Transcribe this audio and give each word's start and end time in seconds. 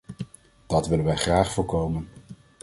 Dat 0.67 0.87
willen 0.87 1.05
wij 1.05 1.15
graag 1.15 1.51
voorkomen. 1.51 2.09